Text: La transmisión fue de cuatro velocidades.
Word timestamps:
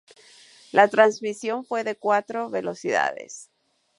La 0.71 0.87
transmisión 0.87 1.63
fue 1.63 1.83
de 1.83 1.95
cuatro 1.95 2.49
velocidades. 2.49 3.51